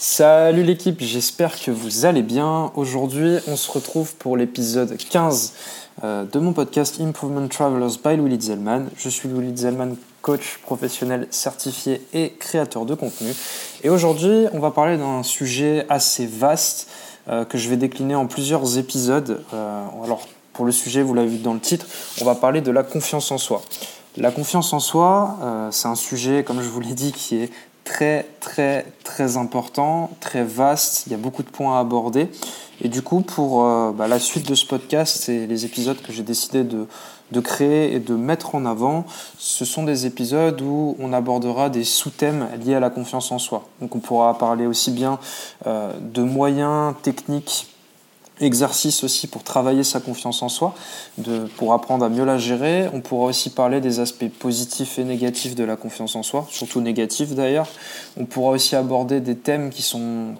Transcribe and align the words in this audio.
Salut 0.00 0.62
l'équipe, 0.62 1.00
j'espère 1.00 1.60
que 1.60 1.72
vous 1.72 2.06
allez 2.06 2.22
bien. 2.22 2.70
Aujourd'hui, 2.76 3.38
on 3.48 3.56
se 3.56 3.68
retrouve 3.68 4.14
pour 4.14 4.36
l'épisode 4.36 4.96
15 4.96 5.54
euh, 6.04 6.24
de 6.24 6.38
mon 6.38 6.52
podcast 6.52 7.00
Improvement 7.00 7.48
Travelers 7.48 7.98
by 8.04 8.16
Louis 8.16 8.40
Zellman. 8.40 8.86
Je 8.96 9.08
suis 9.08 9.28
Louis 9.28 9.50
Zellman, 9.56 9.96
coach 10.22 10.60
professionnel 10.62 11.26
certifié 11.32 12.00
et 12.14 12.30
créateur 12.38 12.84
de 12.84 12.94
contenu. 12.94 13.32
Et 13.82 13.90
aujourd'hui, 13.90 14.46
on 14.52 14.60
va 14.60 14.70
parler 14.70 14.98
d'un 14.98 15.24
sujet 15.24 15.84
assez 15.88 16.26
vaste 16.26 16.88
euh, 17.28 17.44
que 17.44 17.58
je 17.58 17.68
vais 17.68 17.76
décliner 17.76 18.14
en 18.14 18.28
plusieurs 18.28 18.78
épisodes. 18.78 19.42
Euh, 19.52 19.84
alors, 20.04 20.28
pour 20.52 20.64
le 20.64 20.70
sujet, 20.70 21.02
vous 21.02 21.14
l'avez 21.14 21.28
vu 21.28 21.38
dans 21.38 21.54
le 21.54 21.60
titre, 21.60 21.86
on 22.20 22.24
va 22.24 22.36
parler 22.36 22.60
de 22.60 22.70
la 22.70 22.84
confiance 22.84 23.32
en 23.32 23.38
soi. 23.38 23.62
La 24.16 24.30
confiance 24.30 24.72
en 24.72 24.80
soi, 24.80 25.68
c'est 25.70 25.86
un 25.86 25.94
sujet, 25.94 26.42
comme 26.42 26.60
je 26.60 26.68
vous 26.68 26.80
l'ai 26.80 26.94
dit, 26.94 27.12
qui 27.12 27.36
est 27.36 27.50
très 27.88 28.26
très 28.40 28.84
très 29.02 29.38
important, 29.38 30.10
très 30.20 30.44
vaste, 30.44 31.04
il 31.06 31.12
y 31.12 31.14
a 31.14 31.18
beaucoup 31.18 31.42
de 31.42 31.48
points 31.48 31.76
à 31.76 31.80
aborder. 31.80 32.28
Et 32.82 32.88
du 32.88 33.02
coup, 33.02 33.22
pour 33.22 33.64
euh, 33.64 33.92
bah, 33.92 34.06
la 34.06 34.18
suite 34.18 34.46
de 34.48 34.54
ce 34.54 34.66
podcast 34.66 35.28
et 35.28 35.46
les 35.46 35.64
épisodes 35.64 36.00
que 36.00 36.12
j'ai 36.12 36.22
décidé 36.22 36.62
de, 36.62 36.86
de, 37.32 37.40
créer 37.40 37.94
et 37.94 37.98
de 37.98 38.14
mettre 38.14 38.54
en 38.54 38.66
avant, 38.66 39.04
ce 39.38 39.64
sont 39.64 39.82
des 39.82 40.06
épisodes 40.06 40.60
où 40.60 40.96
on 41.00 41.12
abordera 41.12 41.70
des 41.70 41.82
sous-thèmes 41.82 42.46
liés 42.64 42.74
à 42.74 42.80
la 42.80 42.90
confiance 42.90 43.32
en 43.32 43.38
soi. 43.38 43.66
Donc 43.80 43.96
on 43.96 44.00
pourra 44.00 44.36
parler 44.36 44.66
aussi 44.66 44.90
bien 44.90 45.18
euh, 45.66 45.92
de 46.00 46.22
moyens 46.22 46.94
techniques 47.02 47.68
exercice 48.40 49.04
aussi 49.04 49.26
pour 49.26 49.42
travailler 49.42 49.84
sa 49.84 50.00
confiance 50.00 50.42
en 50.42 50.48
soi, 50.48 50.74
de, 51.18 51.46
pour 51.56 51.72
apprendre 51.72 52.04
à 52.04 52.08
mieux 52.08 52.24
la 52.24 52.38
gérer. 52.38 52.88
On 52.92 53.00
pourra 53.00 53.26
aussi 53.26 53.50
parler 53.50 53.80
des 53.80 54.00
aspects 54.00 54.28
positifs 54.28 54.98
et 54.98 55.04
négatifs 55.04 55.54
de 55.54 55.64
la 55.64 55.76
confiance 55.76 56.16
en 56.16 56.22
soi, 56.22 56.46
surtout 56.50 56.80
négatifs 56.80 57.34
d'ailleurs. 57.34 57.68
On 58.16 58.24
pourra 58.24 58.52
aussi 58.52 58.76
aborder 58.76 59.20
des 59.20 59.36
thèmes 59.36 59.70
qui 59.70 59.82
sont 59.82 60.34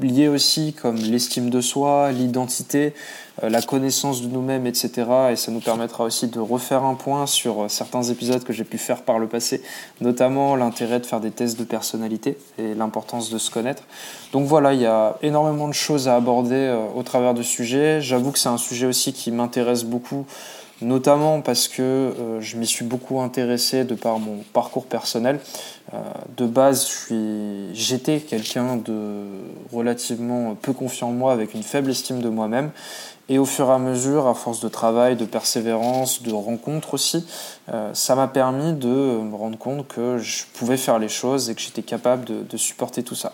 liés 0.00 0.28
aussi 0.28 0.74
comme 0.74 0.96
l'estime 0.96 1.50
de 1.50 1.60
soi, 1.60 2.12
l'identité, 2.12 2.94
la 3.42 3.60
connaissance 3.60 4.22
de 4.22 4.28
nous-mêmes, 4.28 4.66
etc. 4.66 4.90
Et 5.30 5.36
ça 5.36 5.52
nous 5.52 5.60
permettra 5.60 6.04
aussi 6.04 6.28
de 6.28 6.40
refaire 6.40 6.84
un 6.84 6.94
point 6.94 7.26
sur 7.26 7.64
euh, 7.64 7.68
certains 7.68 8.02
épisodes 8.02 8.42
que 8.42 8.52
j'ai 8.52 8.64
pu 8.64 8.78
faire 8.78 9.02
par 9.02 9.18
le 9.18 9.26
passé, 9.26 9.62
notamment 10.00 10.56
l'intérêt 10.56 11.00
de 11.00 11.06
faire 11.06 11.20
des 11.20 11.30
tests 11.30 11.58
de 11.58 11.64
personnalité 11.64 12.38
et 12.58 12.74
l'importance 12.74 13.30
de 13.30 13.38
se 13.38 13.50
connaître. 13.50 13.82
Donc 14.32 14.46
voilà, 14.46 14.72
il 14.72 14.80
y 14.80 14.86
a 14.86 15.16
énormément 15.22 15.68
de 15.68 15.74
choses 15.74 16.08
à 16.08 16.16
aborder 16.16 16.54
euh, 16.54 16.86
au 16.94 17.02
travers 17.02 17.34
de 17.34 17.42
ce 17.42 17.50
sujet. 17.50 18.00
J'avoue 18.00 18.32
que 18.32 18.38
c'est 18.38 18.48
un 18.48 18.58
sujet 18.58 18.86
aussi 18.86 19.12
qui 19.12 19.30
m'intéresse 19.30 19.84
beaucoup 19.84 20.26
notamment 20.82 21.40
parce 21.40 21.68
que 21.68 21.82
euh, 21.82 22.40
je 22.40 22.56
m'y 22.56 22.66
suis 22.66 22.84
beaucoup 22.84 23.20
intéressé 23.20 23.84
de 23.84 23.94
par 23.94 24.18
mon 24.18 24.38
parcours 24.52 24.86
personnel. 24.86 25.40
Euh, 25.94 25.98
de 26.36 26.46
base, 26.46 27.08
j'étais 27.72 28.20
quelqu'un 28.20 28.76
de 28.76 29.24
relativement 29.72 30.54
peu 30.54 30.72
confiant 30.72 31.08
en 31.08 31.12
moi, 31.12 31.32
avec 31.32 31.54
une 31.54 31.62
faible 31.62 31.90
estime 31.90 32.20
de 32.20 32.28
moi-même. 32.28 32.70
Et 33.28 33.38
au 33.38 33.44
fur 33.44 33.68
et 33.68 33.72
à 33.72 33.78
mesure, 33.78 34.28
à 34.28 34.34
force 34.34 34.60
de 34.60 34.68
travail, 34.68 35.16
de 35.16 35.24
persévérance, 35.24 36.22
de 36.22 36.32
rencontres 36.32 36.94
aussi, 36.94 37.26
euh, 37.72 37.90
ça 37.92 38.14
m'a 38.14 38.28
permis 38.28 38.72
de 38.72 38.88
me 38.88 39.34
rendre 39.34 39.58
compte 39.58 39.88
que 39.88 40.18
je 40.18 40.44
pouvais 40.54 40.76
faire 40.76 40.98
les 40.98 41.08
choses 41.08 41.50
et 41.50 41.54
que 41.54 41.60
j'étais 41.60 41.82
capable 41.82 42.24
de 42.24 42.56
supporter 42.56 43.02
tout 43.02 43.16
ça. 43.16 43.32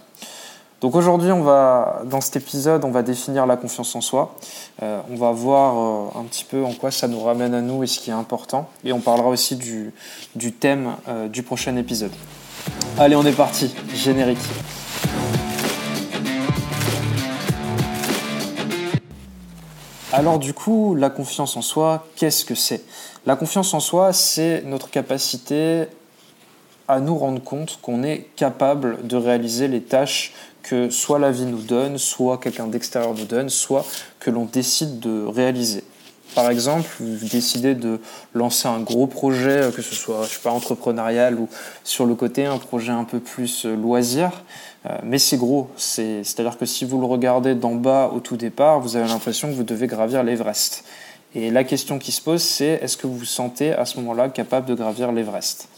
Donc 0.81 0.97
aujourd'hui, 0.97 1.31
on 1.31 1.43
va, 1.43 2.03
dans 2.07 2.21
cet 2.21 2.37
épisode, 2.37 2.85
on 2.85 2.91
va 2.91 3.03
définir 3.03 3.47
la 3.47 3.57
confiance 3.57 3.95
en 3.95 4.01
soi. 4.01 4.35
Euh, 4.83 5.01
on 5.13 5.15
va 5.15 5.31
voir 5.31 5.79
euh, 6.17 6.21
un 6.21 6.25
petit 6.25 6.45
peu 6.45 6.65
en 6.65 6.73
quoi 6.73 6.91
ça 6.91 7.07
nous 7.07 7.21
ramène 7.21 7.55
à 7.55 7.61
nous 7.61 7.85
et 7.85 7.87
ce 7.87 8.01
qui 8.01 8.11
est 8.11 8.15
important. 8.15 8.69
Et 8.85 8.93
on 8.93 9.01
parlera 9.01 9.29
aussi 9.29 9.55
du, 9.55 9.93
thème 10.59 10.97
du 11.31 11.45
prochain 11.45 11.77
épisode. 11.77 12.13
Allez, 12.99 13.15
on 13.15 13.25
est 13.25 13.37
parti. 13.37 13.73
Générique. 13.95 14.39
Alors 20.15 20.39
du 20.39 20.53
coup, 20.53 20.95
la 20.95 21.09
confiance 21.09 21.57
en 21.57 21.63
soi, 21.63 22.07
qu'est-ce 22.17 22.45
que 22.45 22.55
c'est? 22.55 22.83
La 23.25 23.35
confiance 23.35 23.73
en 23.73 23.81
soi, 23.81 24.13
c'est 24.13 24.63
notre 24.67 24.91
capacité 24.91 25.87
à 26.87 27.01
nous 27.01 27.17
rendre 27.17 27.43
compte 27.43 27.79
qu'on 27.81 28.03
est 28.03 28.29
capable 28.37 29.07
de 29.07 29.17
réaliser 29.17 29.69
les 29.69 29.81
tâches 29.81 30.35
que 30.63 30.91
soit 30.91 31.19
la 31.19 31.31
vie 31.31 31.47
nous 31.47 31.63
donne, 31.63 31.97
soit 31.97 32.37
quelqu'un 32.37 32.67
d'extérieur 32.67 33.15
nous 33.15 33.25
donne, 33.25 33.49
soit 33.49 33.87
que 34.21 34.31
l'on 34.31 34.45
décide 34.45 35.01
de 35.01 35.25
réaliser. 35.25 35.83
Par 36.35 36.51
exemple, 36.51 36.89
vous 37.01 37.29
décidez 37.29 37.75
de 37.75 38.01
lancer 38.35 38.67
un 38.67 38.81
gros 38.81 39.07
projet, 39.07 39.71
que 39.75 39.83
ce 39.83 39.95
soit, 39.95 40.25
je 40.25 40.39
sais 40.39 40.49
entrepreneurial 40.49 41.39
ou 41.39 41.49
sur 41.85 42.07
le 42.07 42.15
côté 42.15 42.47
un 42.47 42.59
projet 42.59 42.93
un 42.93 43.05
peu 43.05 43.21
plus 43.21 43.67
euh, 43.67 43.77
loisir, 43.77 44.43
euh, 44.87 44.97
mais 45.03 45.19
c'est 45.19 45.37
gros. 45.37 45.71
C'est-à-dire 45.77 46.59
que 46.59 46.67
si 46.67 46.85
vous 46.85 47.01
le 47.01 47.07
regardez 47.07 47.55
d'en 47.55 47.75
bas 47.75 48.11
au 48.15 48.21
tout 48.21 48.37
départ, 48.37 48.81
vous 48.81 48.97
avez 48.97 49.09
l'impression 49.09 49.49
que 49.49 49.55
vous 49.55 49.63
devez 49.63 49.87
gravir 49.87 50.23
l'Everest. 50.23 50.85
Et 51.35 51.51
la 51.51 51.65
question 51.65 51.99
qui 51.99 52.13
se 52.13 52.21
pose, 52.21 52.43
c'est 52.43 52.79
est-ce 52.83 52.97
que 52.97 53.07
vous 53.07 53.17
vous 53.19 53.25
sentez 53.25 53.73
à 53.73 53.85
ce 53.85 53.99
moment-là 54.01 54.29
capable 54.29 54.67
de 54.67 54.75
gravir 54.75 55.13
l'Everest? 55.13 55.69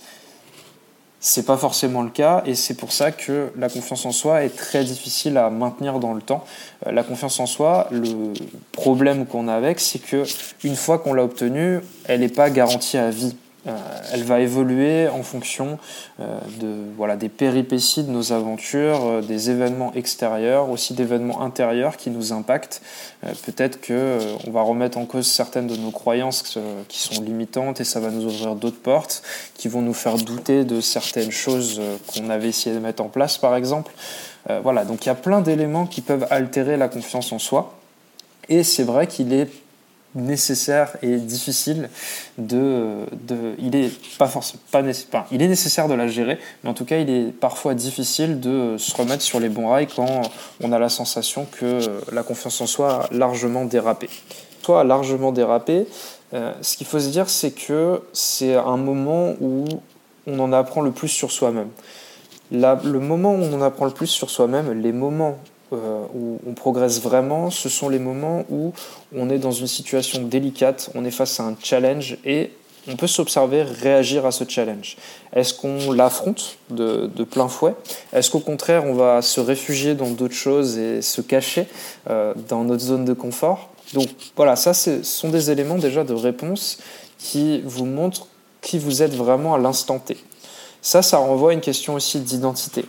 C'est 1.26 1.46
pas 1.46 1.56
forcément 1.56 2.02
le 2.02 2.10
cas 2.10 2.42
et 2.44 2.54
c'est 2.54 2.74
pour 2.74 2.92
ça 2.92 3.10
que 3.10 3.50
la 3.56 3.70
confiance 3.70 4.04
en 4.04 4.12
soi 4.12 4.44
est 4.44 4.54
très 4.54 4.84
difficile 4.84 5.38
à 5.38 5.48
maintenir 5.48 5.98
dans 5.98 6.12
le 6.12 6.20
temps. 6.20 6.44
Euh, 6.86 6.92
la 6.92 7.02
confiance 7.02 7.40
en 7.40 7.46
soi, 7.46 7.88
le 7.90 8.34
problème 8.72 9.24
qu'on 9.24 9.48
a 9.48 9.54
avec, 9.54 9.80
c'est 9.80 10.00
que 10.00 10.24
une 10.64 10.76
fois 10.76 10.98
qu'on 10.98 11.14
l'a 11.14 11.24
obtenue, 11.24 11.80
elle 12.04 12.20
n'est 12.20 12.28
pas 12.28 12.50
garantie 12.50 12.98
à 12.98 13.08
vie. 13.08 13.34
Euh, 13.66 13.78
elle 14.12 14.24
va 14.24 14.40
évoluer 14.40 15.08
en 15.08 15.22
fonction 15.22 15.78
euh, 16.20 16.38
de, 16.60 16.74
voilà, 16.96 17.16
des 17.16 17.30
péripéties 17.30 18.04
de 18.04 18.10
nos 18.10 18.32
aventures, 18.32 19.00
euh, 19.04 19.20
des 19.22 19.50
événements 19.50 19.92
extérieurs, 19.94 20.68
aussi 20.68 20.92
d'événements 20.92 21.40
intérieurs 21.42 21.96
qui 21.96 22.10
nous 22.10 22.32
impactent. 22.32 22.82
Peut-être 23.46 23.80
qu'on 23.80 24.50
va 24.50 24.60
remettre 24.60 24.98
en 24.98 25.06
cause 25.06 25.26
certaines 25.26 25.66
de 25.66 25.76
nos 25.76 25.90
croyances 25.90 26.58
qui 26.88 26.98
sont 26.98 27.22
limitantes 27.22 27.80
et 27.80 27.84
ça 27.84 28.00
va 28.00 28.10
nous 28.10 28.26
ouvrir 28.26 28.54
d'autres 28.54 28.80
portes 28.80 29.22
qui 29.54 29.68
vont 29.68 29.80
nous 29.80 29.94
faire 29.94 30.16
douter 30.18 30.64
de 30.64 30.82
certaines 30.82 31.30
choses 31.30 31.80
qu'on 32.06 32.28
avait 32.28 32.48
essayé 32.48 32.74
de 32.76 32.80
mettre 32.80 33.02
en 33.02 33.08
place, 33.08 33.38
par 33.38 33.56
exemple. 33.56 33.92
voilà, 34.62 34.84
donc 34.84 35.06
il 35.06 35.08
y 35.08 35.12
a 35.12 35.14
plein 35.14 35.40
d'éléments 35.40 35.86
qui 35.86 36.02
peuvent 36.02 36.26
altérer 36.30 36.76
la 36.76 36.88
confiance 36.88 37.32
en 37.32 37.38
soi. 37.38 37.78
Et 38.50 38.62
c'est 38.62 38.84
vrai 38.84 39.06
qu'il 39.06 39.32
est 39.32 39.48
nécessaire 40.14 40.96
et 41.02 41.16
difficile 41.16 41.88
de, 42.38 43.04
de 43.12 43.54
il 43.58 43.74
est 43.74 43.90
pas 44.18 44.28
forcément 44.28 44.62
pas, 44.70 44.82
pas, 45.10 45.26
il 45.32 45.42
est 45.42 45.48
nécessaire 45.48 45.88
de 45.88 45.94
la 45.94 46.06
gérer 46.08 46.38
mais 46.62 46.70
en 46.70 46.74
tout 46.74 46.84
cas 46.84 46.98
il 46.98 47.10
est 47.10 47.32
parfois 47.32 47.74
difficile 47.74 48.40
de 48.40 48.76
se 48.78 48.94
remettre 48.96 49.22
sur 49.22 49.40
les 49.40 49.48
bons 49.48 49.68
rails 49.68 49.88
quand 49.94 50.22
on 50.62 50.72
a 50.72 50.78
la 50.78 50.88
sensation 50.88 51.46
que 51.58 51.80
la 52.12 52.22
confiance 52.22 52.60
en 52.60 52.66
soi 52.66 53.04
a 53.04 53.14
largement 53.14 53.64
dérapé. 53.64 54.08
Soit 54.62 54.84
largement 54.84 55.32
dérapé 55.32 55.86
euh, 56.32 56.52
ce 56.62 56.76
qu'il 56.76 56.86
faut 56.86 57.00
se 57.00 57.08
dire 57.08 57.28
c'est 57.28 57.52
que 57.52 58.02
c'est 58.12 58.54
un 58.54 58.76
moment 58.76 59.34
où 59.40 59.64
on 60.26 60.38
en 60.38 60.52
apprend 60.52 60.80
le 60.80 60.90
plus 60.90 61.08
sur 61.08 61.30
soi-même. 61.30 61.68
Le 62.50 62.98
moment 62.98 63.34
où 63.34 63.38
on 63.38 63.54
en 63.54 63.62
apprend 63.62 63.84
le 63.84 63.90
plus 63.90 64.06
sur 64.06 64.30
soi-même 64.30 64.80
les 64.80 64.92
moments 64.92 65.38
où 66.14 66.38
on 66.46 66.52
progresse 66.52 67.00
vraiment, 67.00 67.50
ce 67.50 67.68
sont 67.68 67.88
les 67.88 67.98
moments 67.98 68.44
où 68.50 68.72
on 69.14 69.30
est 69.30 69.38
dans 69.38 69.52
une 69.52 69.66
situation 69.66 70.22
délicate, 70.22 70.90
on 70.94 71.04
est 71.04 71.10
face 71.10 71.40
à 71.40 71.44
un 71.44 71.56
challenge 71.62 72.16
et 72.24 72.50
on 72.88 72.96
peut 72.96 73.06
s'observer 73.06 73.62
réagir 73.62 74.26
à 74.26 74.30
ce 74.30 74.44
challenge. 74.46 74.96
Est-ce 75.34 75.54
qu'on 75.54 75.92
l'affronte 75.92 76.58
de, 76.70 77.08
plein 77.24 77.48
fouet? 77.48 77.74
Est-ce 78.12 78.30
qu'au 78.30 78.40
contraire, 78.40 78.84
on 78.84 78.94
va 78.94 79.22
se 79.22 79.40
réfugier 79.40 79.94
dans 79.94 80.10
d'autres 80.10 80.34
choses 80.34 80.76
et 80.76 81.00
se 81.02 81.20
cacher 81.20 81.66
euh, 82.10 82.34
dans 82.48 82.64
notre 82.64 82.82
zone 82.82 83.04
de 83.04 83.14
confort? 83.14 83.70
Donc 83.94 84.08
voilà, 84.36 84.56
ça, 84.56 84.74
ce 84.74 85.02
sont 85.02 85.30
des 85.30 85.50
éléments 85.50 85.78
déjà 85.78 86.04
de 86.04 86.14
réponse 86.14 86.78
qui 87.18 87.62
vous 87.64 87.86
montrent 87.86 88.26
qui 88.60 88.78
vous 88.78 89.02
êtes 89.02 89.14
vraiment 89.14 89.54
à 89.54 89.58
l'instant 89.58 89.98
T. 89.98 90.16
Ça, 90.80 91.02
ça 91.02 91.18
renvoie 91.18 91.50
à 91.50 91.54
une 91.54 91.60
question 91.60 91.94
aussi 91.94 92.18
d'identité. 92.20 92.84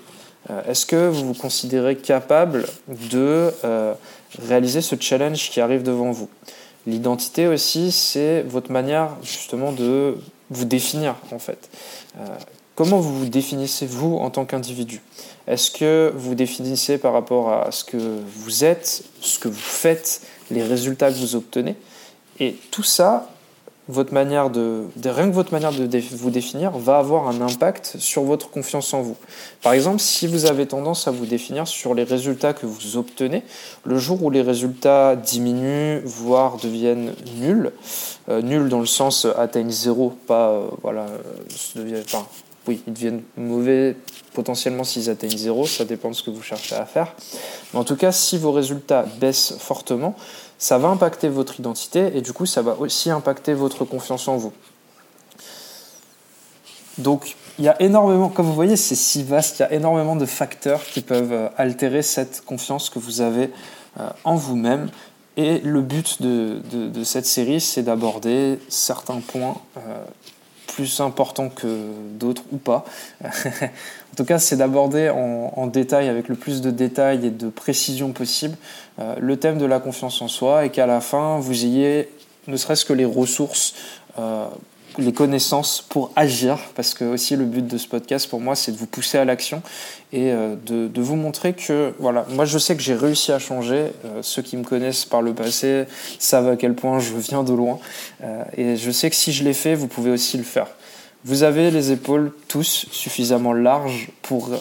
Euh, 0.49 0.61
est-ce 0.67 0.85
que 0.85 1.07
vous 1.07 1.27
vous 1.27 1.33
considérez 1.33 1.95
capable 1.95 2.65
de 2.87 3.51
euh, 3.63 3.93
réaliser 4.39 4.81
ce 4.81 4.95
challenge 4.99 5.49
qui 5.49 5.61
arrive 5.61 5.83
devant 5.83 6.11
vous? 6.11 6.29
L'identité 6.87 7.47
aussi, 7.47 7.91
c'est 7.91 8.43
votre 8.43 8.71
manière 8.71 9.09
justement 9.23 9.71
de 9.71 10.17
vous 10.51 10.65
définir 10.65 11.15
en 11.31 11.39
fait. 11.39 11.69
Euh, 12.19 12.25
comment 12.75 12.99
vous 12.99 13.19
vous 13.19 13.25
définissez 13.25 13.87
vous 13.87 14.17
en 14.17 14.29
tant 14.29 14.45
qu'individu? 14.45 15.01
Est-ce 15.47 15.71
que 15.71 16.11
vous 16.15 16.29
vous 16.29 16.35
définissez 16.35 16.97
par 16.97 17.13
rapport 17.13 17.51
à 17.51 17.71
ce 17.71 17.83
que 17.83 17.97
vous 17.97 18.63
êtes, 18.63 19.03
ce 19.21 19.39
que 19.39 19.47
vous 19.47 19.55
faites, 19.55 20.21
les 20.51 20.63
résultats 20.63 21.11
que 21.11 21.17
vous 21.17 21.35
obtenez? 21.35 21.75
Et 22.39 22.55
tout 22.69 22.83
ça, 22.83 23.29
votre 23.87 24.13
manière 24.13 24.49
de, 24.49 24.85
rien 25.03 25.29
que 25.29 25.35
votre 25.35 25.53
manière 25.53 25.71
de 25.71 25.99
vous 26.15 26.31
définir 26.31 26.71
va 26.71 26.97
avoir 26.97 27.27
un 27.27 27.41
impact 27.41 27.97
sur 27.99 28.23
votre 28.23 28.49
confiance 28.49 28.93
en 28.93 29.01
vous. 29.01 29.15
Par 29.61 29.73
exemple, 29.73 29.99
si 29.99 30.25
vous 30.25 30.45
avez 30.45 30.65
tendance 30.65 31.07
à 31.07 31.11
vous 31.11 31.25
définir 31.25 31.67
sur 31.67 31.93
les 31.93 32.03
résultats 32.03 32.53
que 32.53 32.65
vous 32.65 32.97
obtenez, 32.97 33.43
le 33.83 33.99
jour 33.99 34.23
où 34.23 34.29
les 34.29 34.41
résultats 34.41 35.15
diminuent, 35.15 36.01
voire 36.03 36.57
deviennent 36.57 37.13
nuls, 37.39 37.71
euh, 38.29 38.41
nuls 38.41 38.69
dans 38.69 38.79
le 38.79 38.85
sens 38.87 39.27
atteignent 39.37 39.71
zéro, 39.71 40.13
pas 40.25 40.49
euh, 40.49 40.67
voilà, 40.81 41.05
oui, 42.67 42.81
ils 42.87 42.93
deviennent 42.93 43.23
mauvais 43.37 43.95
potentiellement 44.33 44.83
s'ils 44.83 45.09
atteignent 45.09 45.37
zéro, 45.37 45.65
ça 45.65 45.85
dépend 45.85 46.09
de 46.09 46.15
ce 46.15 46.23
que 46.23 46.29
vous 46.29 46.41
cherchez 46.41 46.75
à 46.75 46.85
faire. 46.85 47.13
Mais 47.73 47.79
en 47.79 47.83
tout 47.83 47.95
cas, 47.95 48.11
si 48.11 48.37
vos 48.37 48.51
résultats 48.51 49.05
baissent 49.19 49.55
fortement, 49.57 50.15
ça 50.57 50.77
va 50.77 50.89
impacter 50.89 51.29
votre 51.29 51.59
identité 51.59 52.15
et 52.15 52.21
du 52.21 52.33
coup, 52.33 52.45
ça 52.45 52.61
va 52.61 52.75
aussi 52.79 53.09
impacter 53.09 53.53
votre 53.53 53.85
confiance 53.85 54.27
en 54.27 54.37
vous. 54.37 54.53
Donc, 56.97 57.35
il 57.59 57.65
y 57.65 57.69
a 57.69 57.81
énormément, 57.81 58.29
comme 58.29 58.45
vous 58.45 58.53
voyez, 58.53 58.75
c'est 58.75 58.95
si 58.95 59.23
vaste, 59.23 59.59
il 59.59 59.61
y 59.63 59.65
a 59.65 59.73
énormément 59.73 60.15
de 60.15 60.25
facteurs 60.25 60.83
qui 60.83 61.01
peuvent 61.01 61.31
euh, 61.31 61.49
altérer 61.57 62.01
cette 62.01 62.43
confiance 62.45 62.89
que 62.89 62.99
vous 62.99 63.21
avez 63.21 63.51
euh, 63.99 64.09
en 64.23 64.35
vous-même. 64.35 64.89
Et 65.37 65.59
le 65.59 65.81
but 65.81 66.21
de, 66.21 66.61
cette 67.03 67.25
série, 67.25 67.59
c'est 67.59 67.83
d'aborder 67.83 68.57
certains 68.69 69.19
points 69.19 69.57
euh, 69.77 70.05
plus 70.75 70.99
importants 70.99 71.49
que 71.49 71.91
d'autres 72.19 72.43
ou 72.51 72.57
pas. 72.57 72.85
en 73.23 74.15
tout 74.17 74.25
cas, 74.25 74.39
c'est 74.39 74.57
d'aborder 74.57 75.09
en, 75.09 75.67
détail, 75.67 76.09
avec 76.09 76.27
le 76.27 76.35
plus 76.35 76.61
de 76.61 76.69
détails 76.69 77.25
et 77.25 77.31
de 77.31 77.49
précision 77.49 78.11
possible, 78.11 78.57
le 78.99 79.37
thème 79.37 79.57
de 79.57 79.65
la 79.65 79.79
confiance 79.79 80.21
en 80.21 80.27
soi 80.27 80.65
et 80.65 80.69
qu'à 80.69 80.85
la 80.85 81.01
fin, 81.01 81.39
vous 81.39 81.63
ayez 81.63 82.09
ne 82.47 82.57
serait-ce 82.57 82.85
que 82.85 82.93
les 82.93 83.05
ressources 83.05 83.73
les 84.97 85.13
connaissances 85.13 85.85
pour 85.87 86.11
agir, 86.15 86.57
parce 86.75 86.93
que 86.93 87.05
aussi 87.05 87.35
le 87.35 87.45
but 87.45 87.65
de 87.65 87.77
ce 87.77 87.87
podcast 87.87 88.29
pour 88.29 88.39
moi, 88.39 88.55
c'est 88.55 88.71
de 88.71 88.77
vous 88.77 88.87
pousser 88.87 89.17
à 89.17 89.25
l'action 89.25 89.61
et 90.13 90.31
euh, 90.31 90.55
de, 90.55 91.01
vous 91.01 91.15
montrer 91.15 91.53
que, 91.53 91.93
voilà, 91.99 92.25
moi 92.29 92.45
je 92.45 92.57
sais 92.57 92.75
que 92.75 92.81
j'ai 92.81 92.95
réussi 92.95 93.31
à 93.31 93.39
changer. 93.39 93.91
Euh, 94.05 94.21
ceux 94.21 94.41
qui 94.41 94.57
me 94.57 94.63
connaissent 94.63 95.05
par 95.05 95.21
le 95.21 95.33
passé 95.33 95.85
savent 96.19 96.49
à 96.49 96.55
quel 96.55 96.75
point 96.75 96.99
je 96.99 97.13
viens 97.15 97.43
de 97.43 97.53
loin. 97.53 97.79
Euh, 98.23 98.43
et 98.57 98.77
je 98.77 98.91
sais 98.91 99.09
que 99.09 99.15
si 99.15 99.33
je 99.33 99.43
l'ai 99.43 99.53
fait, 99.53 99.75
vous 99.75 99.87
pouvez 99.87 100.11
aussi 100.11 100.37
le 100.37 100.43
faire. 100.43 100.67
Vous 101.23 101.43
avez 101.43 101.71
les 101.71 101.91
épaules 101.91 102.31
tous 102.47 102.85
suffisamment 102.91 103.53
larges 103.53 104.09
pour 104.21 104.51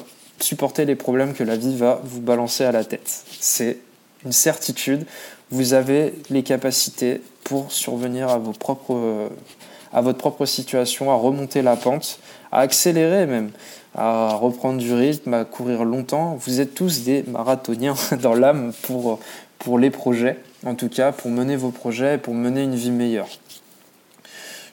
supporter 0.41 0.85
les 0.85 0.97
problèmes 0.97 1.35
que 1.35 1.45
la 1.45 1.57
vie 1.57 1.77
va 1.77 2.01
vous 2.05 2.21
balancer 2.21 2.65
à 2.65 2.73
la 2.73 2.85
tête. 2.85 3.25
C'est 3.39 3.79
une 4.25 4.33
certitude. 4.33 5.07
Vous 5.51 5.75
avez 5.75 6.15
les 6.31 6.43
capacités 6.43 7.21
pour 7.45 7.71
survenir 7.71 8.31
à 8.31 8.39
vos 8.39 8.53
propres 8.53 9.29
à 9.95 10.01
votre 10.01 10.19
propre 10.19 10.45
situation, 10.45 11.11
à 11.11 11.15
remonter 11.15 11.63
la 11.63 11.77
pente, 11.77 12.19
à 12.53 12.61
accélérer 12.61 13.27
même, 13.27 13.51
à 13.95 14.35
reprendre 14.35 14.79
du 14.79 14.93
rythme, 14.93 15.33
à 15.33 15.45
courir 15.45 15.85
longtemps. 15.85 16.37
Vous 16.45 16.61
êtes 16.61 16.75
tous 16.75 17.05
des 17.05 17.23
marathoniens 17.29 17.95
dans 18.21 18.35
l'âme 18.35 18.73
pour, 18.83 19.21
pour 19.61 19.79
les 19.79 19.91
projets, 19.91 20.39
en 20.67 20.75
tout 20.75 20.89
cas 20.89 21.13
pour 21.13 21.31
mener 21.31 21.57
vos 21.57 21.71
projets, 21.71 22.19
pour 22.19 22.35
mener 22.35 22.65
une 22.65 22.75
vie 22.75 22.91
meilleure. 22.91 23.29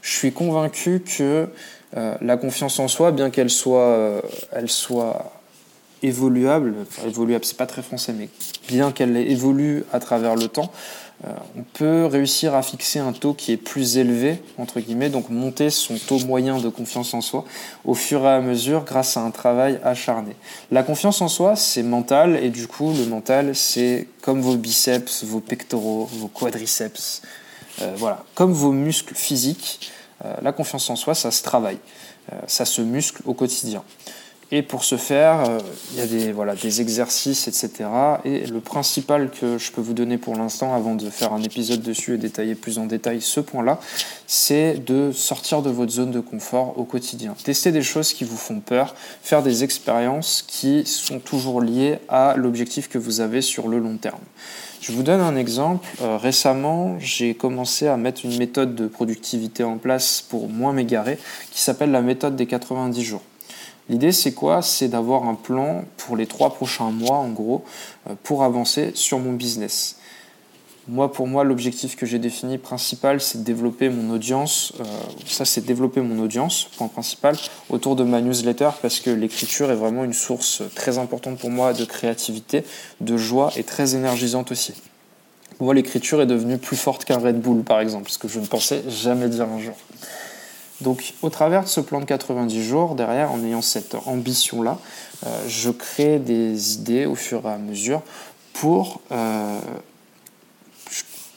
Je 0.02 0.12
suis 0.12 0.34
convaincu 0.34 1.02
que 1.02 1.48
euh, 1.96 2.16
la 2.20 2.38
confiance 2.38 2.80
en 2.80 2.88
soi, 2.88 3.12
bien 3.12 3.30
qu'elle 3.30 3.52
soit, 3.52 3.80
euh, 3.82 4.22
elle 4.52 4.70
soit 4.70 5.32
évoluable, 6.04 6.74
évoluable, 7.06 7.46
c'est 7.46 7.58
pas 7.58 7.68
très 7.68 7.82
français, 7.82 8.14
mais 8.18 8.30
bien 8.68 8.92
qu'elle 8.92 9.16
évolue 9.18 9.84
à 9.92 10.00
travers 10.00 10.36
le 10.36 10.48
temps, 10.48 10.72
euh, 11.28 11.30
on 11.56 11.62
peut 11.62 12.06
réussir 12.06 12.56
à 12.56 12.64
fixer 12.64 12.98
un 12.98 13.14
taux 13.14 13.36
qui 13.36 13.52
est 13.52 13.58
plus 13.58 13.98
élevé, 13.98 14.42
entre 14.58 14.80
guillemets, 14.80 15.10
donc 15.10 15.30
monter 15.30 15.70
son 15.70 15.98
taux 15.98 16.18
moyen 16.20 16.58
de 16.58 16.70
confiance 16.70 17.14
en 17.14 17.22
soi 17.22 17.46
au 17.86 17.94
fur 17.94 18.24
et 18.24 18.30
à 18.30 18.42
mesure 18.42 18.84
grâce 18.86 19.18
à 19.18 19.22
un 19.22 19.30
travail 19.30 19.80
acharné. 19.84 20.36
La 20.72 20.82
confiance 20.82 21.22
en 21.22 21.28
soi, 21.28 21.56
c'est 21.56 21.84
mental, 21.84 22.40
et 22.42 22.50
du 22.50 22.68
coup, 22.68 22.92
le 22.92 23.06
mental, 23.06 23.56
c'est 23.56 24.08
comme 24.22 24.42
vos 24.42 24.56
biceps, 24.56 25.24
vos 25.24 25.42
pectoraux, 25.42 26.10
vos 26.12 26.28
quadriceps, 26.28 27.22
euh, 27.82 27.94
voilà, 27.98 28.24
comme 28.34 28.54
vos 28.54 28.72
muscles 28.72 29.14
physiques, 29.14 29.92
euh, 30.26 30.34
la 30.42 30.52
confiance 30.52 30.90
en 30.90 30.96
soi, 30.96 31.14
ça 31.14 31.30
se 31.30 31.44
travaille, 31.44 31.80
ça 32.48 32.66
se 32.66 32.82
muscle 32.82 33.22
au 33.26 33.34
quotidien. 33.34 33.84
Et 34.54 34.64
pour 34.64 34.84
ce 34.84 34.98
faire, 34.98 35.50
euh, 35.50 35.60
il 35.94 36.00
y 36.00 36.02
a 36.02 36.08
des, 36.08 36.34
voilà, 36.34 36.56
des 36.56 36.82
exercices, 36.82 37.48
etc. 37.48 37.90
Et 38.26 38.46
le 38.46 38.60
principal 38.60 39.32
que 39.32 39.58
je 39.58 39.72
peux 39.72 39.80
vous 39.80 39.94
donner 39.94 40.18
pour 40.18 40.36
l'instant, 40.36 40.76
avant 40.76 40.96
de 40.96 41.10
faire 41.10 41.32
un 41.32 41.42
épisode 41.42 41.82
dessus 41.82 42.16
et 42.16 42.18
détailler 42.18 42.56
plus 42.56 42.78
en 42.78 42.86
détail 42.86 43.22
ce 43.22 43.40
point-là, 43.40 43.80
c'est 44.28 44.84
de 44.86 45.14
sortir 45.14 45.62
de 45.62 45.70
votre 45.70 45.94
zone 45.94 46.12
de 46.12 46.20
confort 46.20 46.78
au 46.78 46.84
quotidien. 46.84 47.34
Tester 47.42 47.72
des 47.72 47.82
choses 47.82 48.12
qui 48.12 48.26
vous 48.26 48.36
font 48.36 48.60
peur, 48.60 48.94
faire 49.24 49.42
des 49.42 49.64
expériences 49.64 50.44
qui 50.46 50.86
sont 50.86 51.20
toujours 51.20 51.62
liées 51.62 52.00
à 52.10 52.36
l'objectif 52.36 52.90
que 52.90 52.98
vous 52.98 53.22
avez 53.22 53.42
sur 53.42 53.70
le 53.70 53.80
long 53.80 53.96
terme. 53.96 54.20
Je 54.82 54.92
vous 54.92 55.04
donne 55.04 55.22
un 55.22 55.38
exemple. 55.38 55.88
Euh, 56.02 56.18
récemment, 56.18 56.98
j'ai 57.00 57.36
commencé 57.36 57.88
à 57.88 57.96
mettre 57.96 58.26
une 58.26 58.36
méthode 58.38 58.76
de 58.76 58.88
productivité 58.88 59.64
en 59.64 59.78
place 59.78 60.22
pour 60.28 60.50
moins 60.50 60.74
m'égarer 60.74 61.18
qui 61.52 61.62
s'appelle 61.62 61.92
la 61.92 62.02
méthode 62.02 62.36
des 62.36 62.48
90 62.48 63.02
jours. 63.02 63.22
L'idée, 63.92 64.14
c'est 64.14 64.32
quoi? 64.32 64.62
C'est 64.62 64.88
d'avoir 64.88 65.28
un 65.28 65.36
plan 65.36 65.84
pour 65.98 66.16
les 66.16 66.26
trois 66.26 66.54
prochains 66.54 66.92
mois, 66.92 67.18
en 67.18 67.28
gros, 67.28 67.66
euh, 68.10 68.14
pour 68.24 68.44
avancer 68.44 68.92
sur 68.96 69.20
mon 69.20 69.34
business. 69.34 69.98
Moi, 70.88 71.12
pour 71.12 71.28
moi, 71.28 71.44
l'objectif 71.44 71.98
que 71.98 72.06
j'ai 72.06 72.18
défini 72.18 72.58
principal, 72.58 73.20
c'est 73.20 73.40
de 73.40 73.44
développer 73.44 73.90
mon 73.90 74.14
audience. 74.14 74.72
Euh, 74.80 74.84
ça, 75.28 75.44
c'est 75.44 75.66
développer 75.66 76.00
mon 76.00 76.24
audience, 76.24 76.70
point 76.78 76.88
principal, 76.88 77.36
autour 77.70 77.98
de 77.98 78.06
ma 78.06 78.22
newsletter, 78.22 78.70
parce 78.82 79.02
que 79.02 79.10
l'écriture 79.10 79.70
est 79.72 79.76
vraiment 79.76 80.06
une 80.06 80.14
source 80.14 80.62
très 80.74 80.98
importante 80.98 81.38
pour 81.38 81.50
moi 81.50 81.74
de 81.74 81.84
créativité, 81.84 82.64
de 83.02 83.18
joie 83.18 83.52
et 83.58 83.64
très 83.66 83.94
énergisante 83.96 84.54
aussi. 84.54 84.74
Moi, 85.60 85.74
l'écriture 85.74 86.22
est 86.22 86.28
devenue 86.28 86.58
plus 86.58 86.78
forte 86.78 87.04
qu'un 87.04 87.20
Red 87.20 87.42
Bull, 87.42 87.64
par 87.64 87.82
exemple, 87.82 88.10
ce 88.10 88.18
que 88.18 88.30
je 88.30 88.40
ne 88.40 88.46
pensais 88.46 88.84
jamais 88.88 89.28
dire 89.28 89.50
un 89.50 89.60
jour. 89.60 89.76
Donc 90.82 91.14
au 91.22 91.30
travers 91.30 91.64
de 91.64 91.68
ce 91.68 91.80
plan 91.80 92.00
de 92.00 92.06
90 92.06 92.64
jours, 92.64 92.96
derrière, 92.96 93.32
en 93.32 93.44
ayant 93.44 93.62
cette 93.62 93.96
ambition-là, 94.06 94.80
euh, 95.26 95.44
je 95.48 95.70
crée 95.70 96.20
des 96.20 96.76
idées 96.76 97.06
au 97.06 97.16
fur 97.16 97.46
et 97.46 97.52
à 97.52 97.58
mesure 97.58 98.02
pour... 98.54 99.02
Euh, 99.12 99.60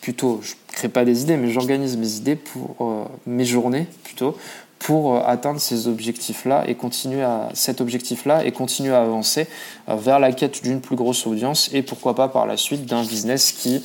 plutôt, 0.00 0.40
je 0.42 0.52
ne 0.52 0.74
crée 0.74 0.88
pas 0.90 1.06
des 1.06 1.22
idées, 1.22 1.38
mais 1.38 1.50
j'organise 1.50 1.96
mes 1.96 2.16
idées 2.16 2.36
pour 2.36 2.76
euh, 2.80 3.04
mes 3.26 3.44
journées 3.44 3.86
plutôt 4.02 4.36
pour 4.78 5.26
atteindre 5.26 5.58
ces 5.58 5.88
objectifs-là 5.88 6.64
et 6.68 6.74
continuer 6.74 7.22
à 7.22 7.48
cet 7.54 7.80
objectif-là 7.80 8.44
et 8.44 8.52
continuer 8.52 8.94
à 8.94 9.00
avancer 9.00 9.46
vers 9.88 10.18
la 10.18 10.30
quête 10.32 10.62
d'une 10.62 10.82
plus 10.82 10.94
grosse 10.94 11.26
audience 11.26 11.70
et 11.72 11.80
pourquoi 11.80 12.14
pas 12.14 12.28
par 12.28 12.44
la 12.44 12.58
suite 12.58 12.84
d'un 12.84 13.02
business 13.02 13.50
qui 13.50 13.82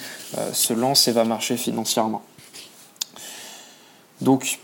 se 0.52 0.74
lance 0.74 1.08
et 1.08 1.14
va 1.14 1.24
marcher 1.24 1.56
financièrement. 1.56 2.22
Donc 4.20 4.60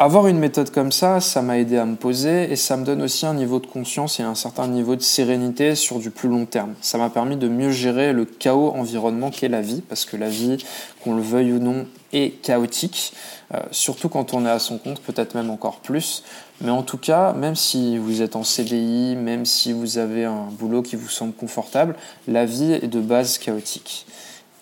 avoir 0.00 0.28
une 0.28 0.38
méthode 0.38 0.70
comme 0.70 0.92
ça, 0.92 1.20
ça 1.20 1.42
m'a 1.42 1.58
aidé 1.58 1.76
à 1.76 1.84
me 1.84 1.94
poser 1.94 2.50
et 2.50 2.56
ça 2.56 2.78
me 2.78 2.86
donne 2.86 3.02
aussi 3.02 3.26
un 3.26 3.34
niveau 3.34 3.60
de 3.60 3.66
conscience 3.66 4.18
et 4.18 4.22
un 4.22 4.34
certain 4.34 4.66
niveau 4.66 4.96
de 4.96 5.02
sérénité 5.02 5.74
sur 5.74 5.98
du 5.98 6.10
plus 6.10 6.30
long 6.30 6.46
terme. 6.46 6.72
Ça 6.80 6.96
m'a 6.96 7.10
permis 7.10 7.36
de 7.36 7.48
mieux 7.48 7.70
gérer 7.70 8.14
le 8.14 8.24
chaos 8.24 8.70
environnement 8.70 9.30
qu'est 9.30 9.50
la 9.50 9.60
vie, 9.60 9.82
parce 9.82 10.06
que 10.06 10.16
la 10.16 10.30
vie, 10.30 10.64
qu'on 11.04 11.14
le 11.14 11.20
veuille 11.20 11.52
ou 11.52 11.58
non, 11.58 11.84
est 12.14 12.40
chaotique, 12.40 13.12
euh, 13.54 13.58
surtout 13.72 14.08
quand 14.08 14.32
on 14.32 14.46
est 14.46 14.50
à 14.50 14.58
son 14.58 14.78
compte, 14.78 15.00
peut-être 15.02 15.34
même 15.34 15.50
encore 15.50 15.80
plus. 15.80 16.24
Mais 16.62 16.70
en 16.70 16.82
tout 16.82 16.96
cas, 16.98 17.34
même 17.34 17.54
si 17.54 17.98
vous 17.98 18.22
êtes 18.22 18.36
en 18.36 18.42
CDI, 18.42 19.16
même 19.16 19.44
si 19.44 19.74
vous 19.74 19.98
avez 19.98 20.24
un 20.24 20.46
boulot 20.50 20.80
qui 20.80 20.96
vous 20.96 21.10
semble 21.10 21.34
confortable, 21.34 21.94
la 22.26 22.46
vie 22.46 22.72
est 22.72 22.88
de 22.88 23.00
base 23.00 23.36
chaotique. 23.36 24.06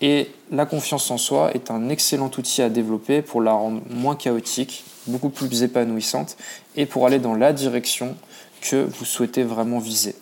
Et 0.01 0.33
la 0.51 0.67
confiance 0.67 1.13
en 1.13 1.19
soi 1.19 1.53
est 1.55 1.71
un 1.71 1.91
excellent 1.91 2.31
outil 2.37 2.61
à 2.61 2.69
développer 2.69 3.23
pour 3.23 3.41
la 3.41 3.53
rendre 3.53 3.83
moins 3.89 4.17
chaotique, 4.17 4.85
beaucoup 5.09 5.31
plus 5.31 5.63
épanouissante 5.63 6.37
et 6.77 6.87
pour 6.87 7.07
aller 7.07 7.19
dans 7.19 7.35
la 7.35 7.53
direction 7.53 8.17
que 8.61 8.77
vous 8.85 9.05
souhaitez 9.05 9.43
vraiment 9.43 9.79
viser. 9.79 10.15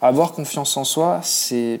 Avoir 0.00 0.32
confiance 0.32 0.76
en 0.76 0.84
soi, 0.84 1.20
c'est 1.22 1.80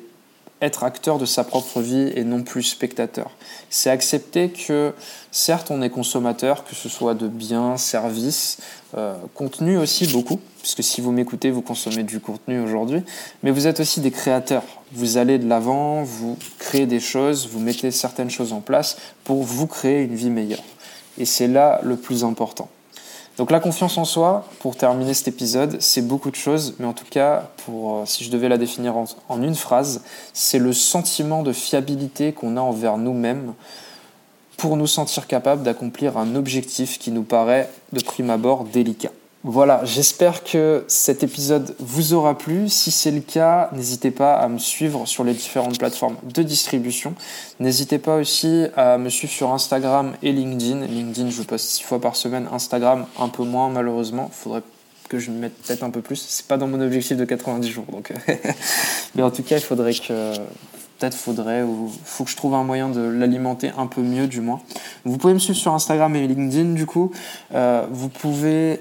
être 0.62 0.84
acteur 0.84 1.18
de 1.18 1.26
sa 1.26 1.44
propre 1.44 1.80
vie 1.80 2.10
et 2.14 2.24
non 2.24 2.42
plus 2.42 2.62
spectateur. 2.62 3.30
C'est 3.68 3.90
accepter 3.90 4.48
que 4.48 4.94
certes 5.30 5.70
on 5.70 5.82
est 5.82 5.90
consommateur, 5.90 6.64
que 6.64 6.74
ce 6.74 6.88
soit 6.88 7.14
de 7.14 7.28
biens, 7.28 7.76
services, 7.76 8.58
euh, 8.96 9.14
contenu 9.34 9.76
aussi 9.76 10.06
beaucoup, 10.06 10.40
puisque 10.62 10.82
si 10.82 11.02
vous 11.02 11.12
m'écoutez, 11.12 11.50
vous 11.50 11.60
consommez 11.60 12.04
du 12.04 12.20
contenu 12.20 12.58
aujourd'hui, 12.60 13.02
mais 13.42 13.50
vous 13.50 13.66
êtes 13.66 13.80
aussi 13.80 14.00
des 14.00 14.10
créateurs. 14.10 14.64
Vous 14.92 15.18
allez 15.18 15.38
de 15.38 15.46
l'avant, 15.46 16.02
vous 16.04 16.38
créez 16.58 16.86
des 16.86 17.00
choses, 17.00 17.48
vous 17.52 17.60
mettez 17.60 17.90
certaines 17.90 18.30
choses 18.30 18.54
en 18.54 18.60
place 18.60 18.96
pour 19.24 19.42
vous 19.42 19.66
créer 19.66 20.02
une 20.02 20.14
vie 20.14 20.30
meilleure. 20.30 20.62
Et 21.18 21.24
c'est 21.24 21.48
là 21.48 21.80
le 21.82 21.96
plus 21.96 22.24
important. 22.24 22.68
Donc 23.36 23.50
la 23.50 23.60
confiance 23.60 23.98
en 23.98 24.06
soi, 24.06 24.46
pour 24.60 24.76
terminer 24.76 25.12
cet 25.12 25.28
épisode, 25.28 25.76
c'est 25.80 26.00
beaucoup 26.00 26.30
de 26.30 26.36
choses, 26.36 26.74
mais 26.78 26.86
en 26.86 26.94
tout 26.94 27.04
cas, 27.08 27.50
euh, 27.68 28.02
si 28.06 28.24
je 28.24 28.30
devais 28.30 28.48
la 28.48 28.56
définir 28.56 28.96
en, 28.96 29.04
en 29.28 29.42
une 29.42 29.54
phrase, 29.54 30.02
c'est 30.32 30.58
le 30.58 30.72
sentiment 30.72 31.42
de 31.42 31.52
fiabilité 31.52 32.32
qu'on 32.32 32.56
a 32.56 32.60
envers 32.60 32.96
nous-mêmes 32.96 33.52
pour 34.56 34.78
nous 34.78 34.86
sentir 34.86 35.26
capables 35.26 35.62
d'accomplir 35.62 36.16
un 36.16 36.34
objectif 36.34 36.98
qui 36.98 37.10
nous 37.10 37.24
paraît 37.24 37.68
de 37.92 38.02
prime 38.02 38.30
abord 38.30 38.64
délicat. 38.64 39.12
Voilà, 39.48 39.84
j'espère 39.84 40.42
que 40.42 40.84
cet 40.88 41.22
épisode 41.22 41.76
vous 41.78 42.14
aura 42.14 42.36
plu. 42.36 42.68
Si 42.68 42.90
c'est 42.90 43.12
le 43.12 43.20
cas, 43.20 43.70
n'hésitez 43.72 44.10
pas 44.10 44.34
à 44.34 44.48
me 44.48 44.58
suivre 44.58 45.06
sur 45.06 45.22
les 45.22 45.34
différentes 45.34 45.78
plateformes 45.78 46.16
de 46.24 46.42
distribution. 46.42 47.14
N'hésitez 47.60 47.98
pas 47.98 48.16
aussi 48.16 48.66
à 48.76 48.98
me 48.98 49.08
suivre 49.08 49.32
sur 49.32 49.52
Instagram 49.52 50.14
et 50.24 50.32
LinkedIn. 50.32 50.86
LinkedIn, 50.86 51.30
je 51.30 51.42
poste 51.42 51.64
six 51.64 51.84
fois 51.84 52.00
par 52.00 52.16
semaine. 52.16 52.48
Instagram, 52.50 53.06
un 53.20 53.28
peu 53.28 53.44
moins 53.44 53.68
malheureusement. 53.68 54.30
Il 54.32 54.34
faudrait 54.34 54.62
que 55.08 55.20
je 55.20 55.30
mette 55.30 55.54
peut-être 55.62 55.84
un 55.84 55.90
peu 55.90 56.00
plus. 56.00 56.16
C'est 56.16 56.48
pas 56.48 56.56
dans 56.56 56.66
mon 56.66 56.80
objectif 56.80 57.16
de 57.16 57.24
90 57.24 57.68
jours. 57.68 57.86
Donc 57.92 58.12
Mais 59.14 59.22
en 59.22 59.30
tout 59.30 59.44
cas, 59.44 59.58
il 59.58 59.62
faudrait 59.62 59.94
que. 59.94 60.32
Peut-être 60.98 61.14
faudrait, 61.14 61.62
ou 61.62 61.92
faut 62.04 62.24
que 62.24 62.30
je 62.30 62.36
trouve 62.36 62.54
un 62.54 62.64
moyen 62.64 62.88
de 62.88 63.02
l'alimenter 63.02 63.70
un 63.76 63.86
peu 63.86 64.00
mieux, 64.00 64.26
du 64.26 64.40
moins. 64.40 64.62
Vous 65.04 65.18
pouvez 65.18 65.34
me 65.34 65.38
suivre 65.38 65.58
sur 65.58 65.74
Instagram 65.74 66.16
et 66.16 66.26
LinkedIn, 66.26 66.72
du 66.72 66.86
coup. 66.86 67.12
vous 67.52 68.08
pouvez 68.08 68.80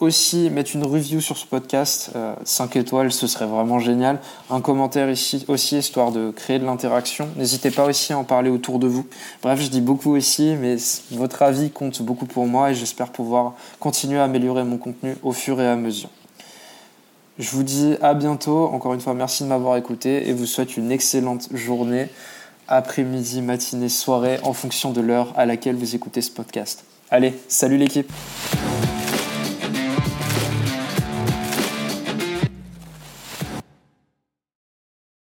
aussi 0.00 0.50
mettre 0.50 0.74
une 0.74 0.84
review 0.84 1.20
sur 1.20 1.36
ce 1.36 1.46
podcast, 1.46 2.10
5 2.44 2.76
euh, 2.76 2.80
étoiles, 2.80 3.12
ce 3.12 3.26
serait 3.26 3.46
vraiment 3.46 3.78
génial. 3.78 4.20
Un 4.50 4.60
commentaire 4.60 5.10
ici 5.10 5.44
aussi, 5.48 5.78
histoire 5.78 6.12
de 6.12 6.30
créer 6.30 6.58
de 6.58 6.64
l'interaction. 6.64 7.28
N'hésitez 7.36 7.70
pas 7.70 7.86
aussi 7.86 8.12
à 8.12 8.18
en 8.18 8.24
parler 8.24 8.50
autour 8.50 8.78
de 8.78 8.86
vous. 8.86 9.06
Bref, 9.42 9.60
je 9.60 9.68
dis 9.68 9.80
beaucoup 9.80 10.14
aussi, 10.14 10.54
mais 10.60 10.76
votre 11.12 11.42
avis 11.42 11.70
compte 11.70 12.02
beaucoup 12.02 12.26
pour 12.26 12.46
moi 12.46 12.70
et 12.70 12.74
j'espère 12.74 13.10
pouvoir 13.10 13.54
continuer 13.80 14.18
à 14.18 14.24
améliorer 14.24 14.64
mon 14.64 14.76
contenu 14.76 15.16
au 15.22 15.32
fur 15.32 15.60
et 15.60 15.66
à 15.66 15.76
mesure. 15.76 16.10
Je 17.38 17.50
vous 17.50 17.62
dis 17.62 17.96
à 18.02 18.14
bientôt. 18.14 18.66
Encore 18.66 18.94
une 18.94 19.00
fois, 19.00 19.14
merci 19.14 19.44
de 19.44 19.48
m'avoir 19.48 19.76
écouté 19.76 20.28
et 20.28 20.32
vous 20.32 20.46
souhaite 20.46 20.76
une 20.76 20.90
excellente 20.90 21.48
journée, 21.52 22.08
après-midi, 22.68 23.40
matinée, 23.40 23.88
soirée, 23.88 24.38
en 24.42 24.52
fonction 24.52 24.90
de 24.90 25.00
l'heure 25.00 25.32
à 25.36 25.46
laquelle 25.46 25.76
vous 25.76 25.94
écoutez 25.94 26.20
ce 26.20 26.30
podcast. 26.30 26.84
Allez, 27.10 27.34
salut 27.48 27.76
l'équipe 27.76 28.10